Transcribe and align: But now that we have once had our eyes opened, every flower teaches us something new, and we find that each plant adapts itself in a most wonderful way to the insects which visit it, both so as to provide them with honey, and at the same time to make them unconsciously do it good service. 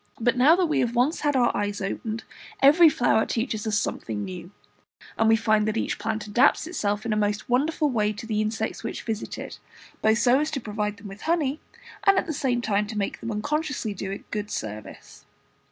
But 0.19 0.35
now 0.35 0.55
that 0.55 0.65
we 0.65 0.79
have 0.79 0.95
once 0.95 1.19
had 1.19 1.35
our 1.35 1.55
eyes 1.55 1.79
opened, 1.79 2.23
every 2.59 2.89
flower 2.89 3.23
teaches 3.27 3.67
us 3.67 3.77
something 3.77 4.25
new, 4.25 4.49
and 5.15 5.29
we 5.29 5.35
find 5.35 5.67
that 5.67 5.77
each 5.77 5.99
plant 5.99 6.25
adapts 6.25 6.65
itself 6.65 7.05
in 7.05 7.13
a 7.13 7.15
most 7.15 7.47
wonderful 7.47 7.87
way 7.87 8.11
to 8.13 8.25
the 8.25 8.41
insects 8.41 8.83
which 8.83 9.03
visit 9.03 9.37
it, 9.37 9.59
both 10.01 10.17
so 10.17 10.39
as 10.39 10.49
to 10.49 10.59
provide 10.59 10.97
them 10.97 11.07
with 11.07 11.21
honey, 11.21 11.59
and 12.03 12.17
at 12.17 12.25
the 12.25 12.33
same 12.33 12.61
time 12.61 12.87
to 12.87 12.97
make 12.97 13.19
them 13.19 13.29
unconsciously 13.31 13.93
do 13.93 14.09
it 14.09 14.31
good 14.31 14.49
service. 14.49 15.27